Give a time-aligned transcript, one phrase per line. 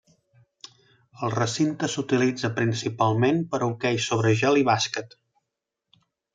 [1.27, 5.19] El recinte s'utilitza principalment per a hoquei sobre gel i bàsquet.